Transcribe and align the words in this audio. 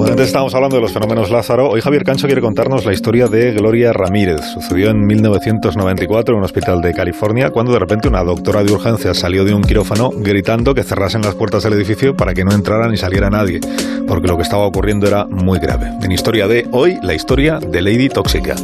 Bueno, 0.00 0.12
antes 0.12 0.28
estábamos 0.28 0.54
hablando 0.54 0.76
de 0.76 0.80
los 0.80 0.94
fenómenos 0.94 1.28
Lázaro. 1.28 1.68
Hoy 1.68 1.82
Javier 1.82 2.04
Cancho 2.04 2.26
quiere 2.26 2.40
contarnos 2.40 2.86
la 2.86 2.94
historia 2.94 3.26
de 3.26 3.52
Gloria 3.52 3.92
Ramírez. 3.92 4.40
Sucedió 4.54 4.88
en 4.88 5.04
1994 5.04 6.32
en 6.32 6.38
un 6.38 6.44
hospital 6.44 6.80
de 6.80 6.94
California 6.94 7.50
cuando 7.50 7.74
de 7.74 7.80
repente 7.80 8.08
una 8.08 8.24
doctora 8.24 8.64
de 8.64 8.72
urgencias 8.72 9.18
salió 9.18 9.44
de 9.44 9.52
un 9.52 9.60
quirófano 9.60 10.08
gritando 10.08 10.74
que 10.74 10.84
cerrasen 10.84 11.20
las 11.20 11.34
puertas 11.34 11.64
del 11.64 11.74
edificio 11.74 12.16
para 12.16 12.32
que 12.32 12.46
no 12.46 12.52
entrara 12.52 12.88
ni 12.88 12.96
saliera 12.96 13.28
nadie, 13.28 13.60
porque 14.08 14.26
lo 14.26 14.38
que 14.38 14.42
estaba 14.42 14.64
ocurriendo 14.64 15.06
era 15.06 15.26
muy 15.26 15.58
grave. 15.58 15.92
En 16.02 16.12
historia 16.12 16.48
de 16.48 16.66
hoy, 16.72 16.98
la 17.02 17.12
historia 17.12 17.58
de 17.58 17.82
Lady 17.82 18.08
Tóxica. 18.08 18.56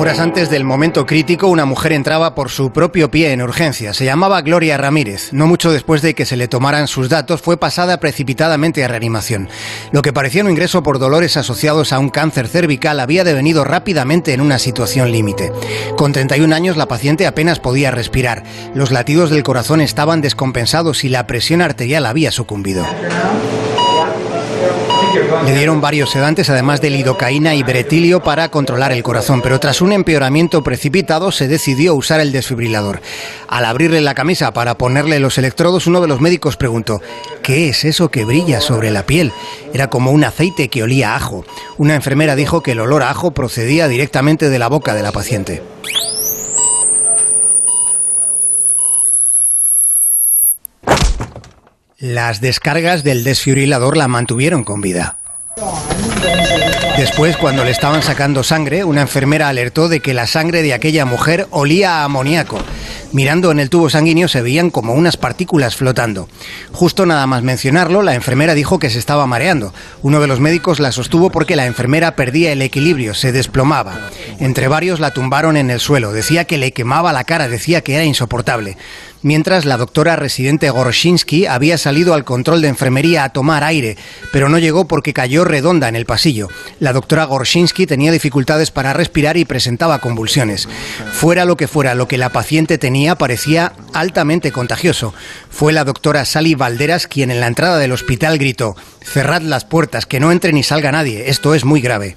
Horas 0.00 0.18
antes 0.18 0.48
del 0.48 0.64
momento 0.64 1.04
crítico, 1.04 1.48
una 1.48 1.66
mujer 1.66 1.92
entraba 1.92 2.34
por 2.34 2.48
su 2.48 2.72
propio 2.72 3.10
pie 3.10 3.32
en 3.32 3.42
urgencia. 3.42 3.92
Se 3.92 4.06
llamaba 4.06 4.40
Gloria 4.40 4.78
Ramírez. 4.78 5.30
No 5.34 5.46
mucho 5.46 5.70
después 5.70 6.00
de 6.00 6.14
que 6.14 6.24
se 6.24 6.38
le 6.38 6.48
tomaran 6.48 6.88
sus 6.88 7.10
datos, 7.10 7.42
fue 7.42 7.58
pasada 7.58 8.00
precipitadamente 8.00 8.82
a 8.82 8.88
reanimación. 8.88 9.50
Lo 9.92 10.00
que 10.00 10.14
parecía 10.14 10.42
un 10.42 10.48
ingreso 10.48 10.82
por 10.82 11.00
dolores 11.00 11.36
asociados 11.36 11.92
a 11.92 11.98
un 11.98 12.08
cáncer 12.08 12.48
cervical 12.48 12.98
había 12.98 13.24
devenido 13.24 13.62
rápidamente 13.62 14.32
en 14.32 14.40
una 14.40 14.58
situación 14.58 15.12
límite. 15.12 15.52
Con 15.98 16.14
31 16.14 16.54
años, 16.54 16.78
la 16.78 16.88
paciente 16.88 17.26
apenas 17.26 17.60
podía 17.60 17.90
respirar. 17.90 18.42
Los 18.72 18.92
latidos 18.92 19.28
del 19.28 19.42
corazón 19.42 19.82
estaban 19.82 20.22
descompensados 20.22 21.04
y 21.04 21.10
la 21.10 21.26
presión 21.26 21.60
arterial 21.60 22.06
había 22.06 22.30
sucumbido. 22.30 22.86
Le 25.44 25.54
dieron 25.54 25.80
varios 25.80 26.10
sedantes, 26.10 26.50
además 26.50 26.80
de 26.80 26.90
lidocaína 26.90 27.54
y 27.54 27.62
bretilio, 27.62 28.22
para 28.22 28.50
controlar 28.50 28.92
el 28.92 29.02
corazón, 29.02 29.40
pero 29.42 29.58
tras 29.58 29.80
un 29.80 29.92
empeoramiento 29.92 30.62
precipitado 30.62 31.32
se 31.32 31.48
decidió 31.48 31.94
usar 31.94 32.20
el 32.20 32.30
desfibrilador. 32.30 33.00
Al 33.48 33.64
abrirle 33.64 34.00
la 34.00 34.14
camisa 34.14 34.52
para 34.52 34.76
ponerle 34.76 35.18
los 35.18 35.38
electrodos, 35.38 35.86
uno 35.86 36.00
de 36.00 36.08
los 36.08 36.20
médicos 36.20 36.56
preguntó, 36.56 37.00
¿qué 37.42 37.68
es 37.68 37.84
eso 37.84 38.10
que 38.10 38.24
brilla 38.24 38.60
sobre 38.60 38.90
la 38.90 39.06
piel? 39.06 39.32
Era 39.72 39.88
como 39.88 40.10
un 40.12 40.24
aceite 40.24 40.68
que 40.68 40.82
olía 40.82 41.12
a 41.12 41.16
ajo. 41.16 41.44
Una 41.76 41.94
enfermera 41.94 42.36
dijo 42.36 42.62
que 42.62 42.72
el 42.72 42.80
olor 42.80 43.02
a 43.02 43.10
ajo 43.10 43.32
procedía 43.32 43.88
directamente 43.88 44.50
de 44.50 44.58
la 44.58 44.68
boca 44.68 44.94
de 44.94 45.02
la 45.02 45.12
paciente. 45.12 45.62
Las 52.00 52.40
descargas 52.40 53.04
del 53.04 53.24
desfibrilador 53.24 53.94
la 53.94 54.08
mantuvieron 54.08 54.64
con 54.64 54.80
vida. 54.80 55.18
Después, 56.96 57.36
cuando 57.36 57.62
le 57.62 57.72
estaban 57.72 58.02
sacando 58.02 58.42
sangre, 58.42 58.84
una 58.84 59.02
enfermera 59.02 59.48
alertó 59.48 59.86
de 59.90 60.00
que 60.00 60.14
la 60.14 60.26
sangre 60.26 60.62
de 60.62 60.72
aquella 60.72 61.04
mujer 61.04 61.46
olía 61.50 61.98
a 62.00 62.04
amoníaco. 62.04 62.58
Mirando 63.12 63.50
en 63.50 63.58
el 63.58 63.68
tubo 63.68 63.90
sanguíneo 63.90 64.28
se 64.28 64.40
veían 64.40 64.70
como 64.70 64.94
unas 64.94 65.18
partículas 65.18 65.76
flotando. 65.76 66.28
Justo 66.72 67.04
nada 67.04 67.26
más 67.26 67.42
mencionarlo, 67.42 68.02
la 68.02 68.14
enfermera 68.14 68.54
dijo 68.54 68.78
que 68.78 68.88
se 68.88 68.98
estaba 68.98 69.26
mareando. 69.26 69.74
Uno 70.02 70.20
de 70.20 70.26
los 70.26 70.40
médicos 70.40 70.80
la 70.80 70.92
sostuvo 70.92 71.28
porque 71.28 71.56
la 71.56 71.66
enfermera 71.66 72.16
perdía 72.16 72.52
el 72.52 72.62
equilibrio, 72.62 73.12
se 73.12 73.32
desplomaba. 73.32 74.08
Entre 74.38 74.68
varios 74.68 75.00
la 75.00 75.10
tumbaron 75.10 75.58
en 75.58 75.70
el 75.70 75.80
suelo. 75.80 76.12
Decía 76.12 76.46
que 76.46 76.56
le 76.56 76.72
quemaba 76.72 77.12
la 77.12 77.24
cara, 77.24 77.48
decía 77.48 77.82
que 77.82 77.94
era 77.94 78.04
insoportable 78.04 78.78
mientras 79.22 79.64
la 79.64 79.76
doctora 79.76 80.16
residente 80.16 80.70
Gorshinsky 80.70 81.46
había 81.46 81.78
salido 81.78 82.14
al 82.14 82.24
control 82.24 82.62
de 82.62 82.68
enfermería 82.68 83.24
a 83.24 83.28
tomar 83.30 83.64
aire, 83.64 83.96
pero 84.32 84.48
no 84.48 84.58
llegó 84.58 84.86
porque 84.86 85.12
cayó 85.12 85.44
redonda 85.44 85.88
en 85.88 85.96
el 85.96 86.06
pasillo. 86.06 86.48
La 86.78 86.92
doctora 86.92 87.24
Gorshinsky 87.24 87.86
tenía 87.86 88.12
dificultades 88.12 88.70
para 88.70 88.92
respirar 88.92 89.36
y 89.36 89.44
presentaba 89.44 89.98
convulsiones. 89.98 90.68
Fuera 91.12 91.44
lo 91.44 91.56
que 91.56 91.68
fuera 91.68 91.94
lo 91.94 92.08
que 92.08 92.18
la 92.18 92.30
paciente 92.30 92.78
tenía 92.78 93.16
parecía 93.16 93.72
altamente 93.92 94.52
contagioso. 94.52 95.14
Fue 95.50 95.72
la 95.72 95.84
doctora 95.84 96.24
Sally 96.24 96.54
Valderas 96.54 97.06
quien 97.06 97.30
en 97.30 97.40
la 97.40 97.46
entrada 97.46 97.78
del 97.78 97.92
hospital 97.92 98.38
gritó, 98.38 98.76
cerrad 99.02 99.42
las 99.42 99.64
puertas, 99.64 100.06
que 100.06 100.20
no 100.20 100.32
entre 100.32 100.52
ni 100.52 100.62
salga 100.62 100.92
nadie, 100.92 101.30
esto 101.30 101.54
es 101.54 101.64
muy 101.64 101.80
grave. 101.80 102.14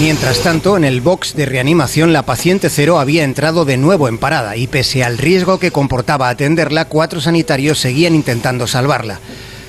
Mientras 0.00 0.40
tanto, 0.40 0.78
en 0.78 0.84
el 0.84 1.02
box 1.02 1.34
de 1.36 1.44
reanimación, 1.44 2.14
la 2.14 2.22
paciente 2.22 2.70
cero 2.70 2.98
había 2.98 3.22
entrado 3.22 3.66
de 3.66 3.76
nuevo 3.76 4.08
en 4.08 4.16
parada 4.16 4.56
y 4.56 4.66
pese 4.66 5.04
al 5.04 5.18
riesgo 5.18 5.58
que 5.58 5.72
comportaba 5.72 6.30
atenderla, 6.30 6.86
cuatro 6.86 7.20
sanitarios 7.20 7.78
seguían 7.78 8.14
intentando 8.14 8.66
salvarla. 8.66 9.20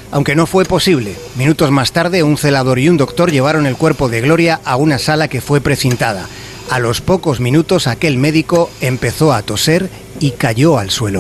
Aunque 0.09 0.37
no 0.37 0.47
fue 0.47 0.63
posible, 0.63 1.17
minutos 1.35 1.69
más 1.69 1.91
tarde 1.91 2.23
un 2.23 2.37
celador 2.37 2.79
y 2.79 2.87
un 2.87 2.95
doctor 2.95 3.29
llevaron 3.29 3.65
el 3.65 3.75
cuerpo 3.75 4.07
de 4.07 4.21
Gloria 4.21 4.61
a 4.63 4.77
una 4.77 4.99
sala 4.99 5.27
que 5.27 5.41
fue 5.41 5.59
precintada. 5.59 6.29
A 6.69 6.79
los 6.79 7.01
pocos 7.01 7.41
minutos 7.41 7.87
aquel 7.87 8.17
médico 8.17 8.69
empezó 8.79 9.33
a 9.33 9.41
toser 9.41 9.89
y 10.21 10.31
cayó 10.31 10.77
al 10.77 10.91
suelo. 10.91 11.19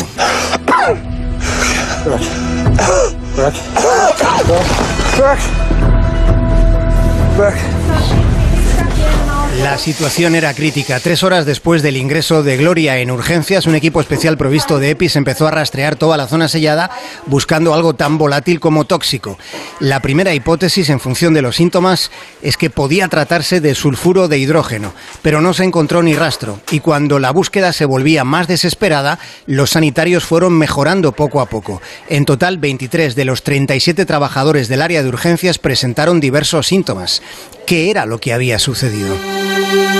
La 9.71 9.77
situación 9.77 10.35
era 10.35 10.53
crítica. 10.53 10.99
Tres 10.99 11.23
horas 11.23 11.45
después 11.45 11.81
del 11.81 11.95
ingreso 11.95 12.43
de 12.43 12.57
Gloria 12.57 12.97
en 12.97 13.09
urgencias, 13.09 13.67
un 13.67 13.75
equipo 13.75 14.01
especial 14.01 14.37
provisto 14.37 14.79
de 14.79 14.89
EPIs 14.89 15.15
empezó 15.15 15.47
a 15.47 15.51
rastrear 15.51 15.95
toda 15.95 16.17
la 16.17 16.27
zona 16.27 16.49
sellada 16.49 16.91
buscando 17.25 17.73
algo 17.73 17.93
tan 17.93 18.17
volátil 18.17 18.59
como 18.59 18.83
tóxico. 18.83 19.39
La 19.79 20.01
primera 20.01 20.33
hipótesis, 20.33 20.89
en 20.89 20.99
función 20.99 21.33
de 21.33 21.41
los 21.41 21.55
síntomas, 21.55 22.11
es 22.41 22.57
que 22.57 22.69
podía 22.69 23.07
tratarse 23.07 23.61
de 23.61 23.73
sulfuro 23.73 24.27
de 24.27 24.39
hidrógeno, 24.39 24.93
pero 25.21 25.39
no 25.39 25.53
se 25.53 25.63
encontró 25.63 26.03
ni 26.03 26.15
rastro. 26.15 26.59
Y 26.69 26.81
cuando 26.81 27.17
la 27.17 27.31
búsqueda 27.31 27.71
se 27.71 27.85
volvía 27.85 28.25
más 28.25 28.49
desesperada, 28.49 29.19
los 29.45 29.69
sanitarios 29.69 30.25
fueron 30.25 30.51
mejorando 30.51 31.13
poco 31.13 31.39
a 31.39 31.45
poco. 31.45 31.81
En 32.09 32.25
total, 32.25 32.57
23 32.57 33.15
de 33.15 33.23
los 33.23 33.43
37 33.43 34.05
trabajadores 34.05 34.67
del 34.67 34.81
área 34.81 35.01
de 35.01 35.07
urgencias 35.07 35.59
presentaron 35.59 36.19
diversos 36.19 36.67
síntomas. 36.67 37.21
¿Qué 37.65 37.89
era 37.89 38.05
lo 38.05 38.19
que 38.19 38.33
había 38.33 38.59
sucedido? 38.59 39.15
Lo 39.61 39.91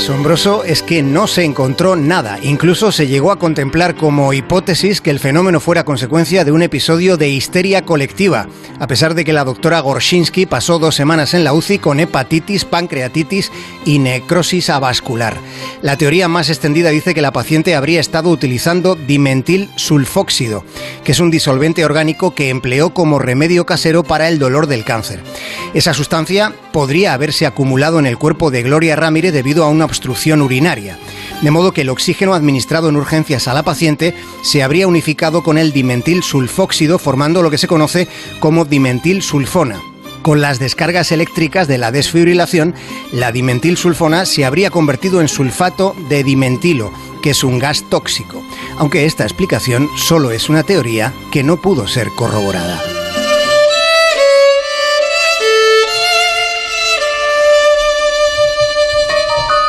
asombroso 0.00 0.64
es 0.64 0.82
que 0.82 1.02
no 1.02 1.26
se 1.26 1.44
encontró 1.44 1.94
nada. 1.94 2.38
Incluso 2.42 2.90
se 2.90 3.06
llegó 3.06 3.32
a 3.32 3.38
contemplar 3.38 3.96
como 3.96 4.32
hipótesis 4.32 5.02
que 5.02 5.10
el 5.10 5.20
fenómeno 5.20 5.60
fuera 5.60 5.84
consecuencia 5.84 6.42
de 6.42 6.52
un 6.52 6.62
episodio 6.62 7.18
de 7.18 7.28
histeria 7.28 7.84
colectiva, 7.84 8.48
a 8.78 8.86
pesar 8.86 9.12
de 9.12 9.26
que 9.26 9.34
la 9.34 9.44
doctora 9.44 9.78
Gorshinsky 9.80 10.46
pasó 10.46 10.78
dos 10.78 10.94
semanas 10.94 11.34
en 11.34 11.44
la 11.44 11.52
UCI 11.52 11.80
con 11.80 12.00
hepatitis, 12.00 12.64
pancreatitis 12.64 13.52
y 13.84 13.98
necrosis 13.98 14.70
avascular. 14.70 15.36
La 15.82 15.98
teoría 15.98 16.28
más 16.28 16.48
extendida 16.48 16.88
dice 16.88 17.12
que 17.12 17.20
la 17.20 17.34
paciente 17.34 17.74
habría 17.74 18.00
estado 18.00 18.30
utilizando 18.30 18.94
dimentil 18.94 19.68
sulfóxido, 19.76 20.64
que 21.04 21.12
es 21.12 21.20
un 21.20 21.30
disolvente 21.30 21.84
orgánico 21.84 22.34
que 22.34 22.48
empleó 22.48 22.94
como 22.94 23.18
remedio 23.18 23.66
casero 23.66 24.02
para 24.02 24.28
el 24.28 24.38
dolor 24.38 24.66
del 24.66 24.82
cáncer. 24.86 25.22
Esa 25.74 25.92
sustancia 25.92 26.54
podría 26.72 27.12
haberse 27.12 27.44
acumulado 27.44 27.98
en 27.98 28.06
el 28.06 28.16
cuerpo 28.16 28.50
de 28.50 28.62
Gloria 28.62 28.96
Ramírez 28.96 29.34
debido 29.34 29.62
a 29.64 29.68
una 29.68 29.89
obstrucción 29.90 30.40
urinaria. 30.40 30.98
De 31.42 31.50
modo 31.50 31.72
que 31.72 31.82
el 31.82 31.90
oxígeno 31.90 32.32
administrado 32.32 32.88
en 32.88 32.96
urgencias 32.96 33.48
a 33.48 33.54
la 33.54 33.62
paciente 33.62 34.14
se 34.42 34.62
habría 34.62 34.88
unificado 34.88 35.42
con 35.42 35.58
el 35.58 35.72
dimentil 35.72 36.22
sulfóxido 36.22 36.98
formando 36.98 37.42
lo 37.42 37.50
que 37.50 37.58
se 37.58 37.68
conoce 37.68 38.08
como 38.38 38.64
dimentil 38.64 39.22
sulfona. 39.22 39.80
Con 40.22 40.40
las 40.40 40.58
descargas 40.58 41.12
eléctricas 41.12 41.66
de 41.66 41.78
la 41.78 41.92
desfibrilación, 41.92 42.74
la 43.10 43.32
dimentil 43.32 43.76
sulfona 43.76 44.26
se 44.26 44.44
habría 44.44 44.70
convertido 44.70 45.20
en 45.20 45.28
sulfato 45.28 45.96
de 46.08 46.22
dimentilo, 46.24 46.92
que 47.22 47.30
es 47.30 47.42
un 47.42 47.58
gas 47.58 47.84
tóxico, 47.88 48.42
aunque 48.78 49.06
esta 49.06 49.24
explicación 49.24 49.88
solo 49.96 50.30
es 50.30 50.48
una 50.48 50.62
teoría 50.62 51.12
que 51.32 51.42
no 51.42 51.60
pudo 51.60 51.88
ser 51.88 52.08
corroborada. 52.16 52.89